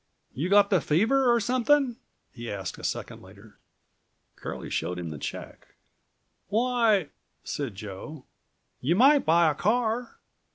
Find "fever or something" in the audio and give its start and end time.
0.81-1.97